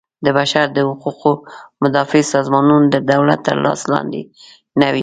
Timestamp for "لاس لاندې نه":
3.65-4.87